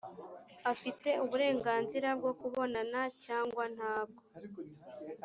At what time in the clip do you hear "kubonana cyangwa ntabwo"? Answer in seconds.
2.39-4.21